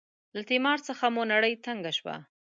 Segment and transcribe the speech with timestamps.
[0.35, 2.15] له تیمار څخه مو نړۍ تنګه شوه.